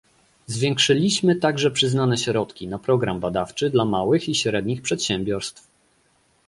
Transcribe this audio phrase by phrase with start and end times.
[0.47, 5.67] Zwiększyliśmy także przyznane środki na program badawczy dla małych i średnich przedsiębiorstw